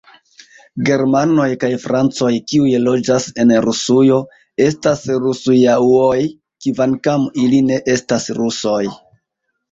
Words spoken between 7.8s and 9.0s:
estas rusoj.